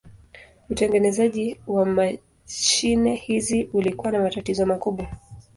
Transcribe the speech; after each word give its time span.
Utengenezaji 0.69 1.59
wa 1.67 1.85
mashine 1.85 3.15
hizi 3.15 3.63
ulikuwa 3.73 4.11
na 4.11 4.19
matatizo 4.19 4.65
makubwa. 4.65 5.07